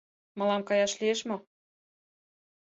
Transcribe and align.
—Мылам 0.37 0.61
каяш 0.67 0.93
лиеш 0.99 1.19
мо? 1.29 1.37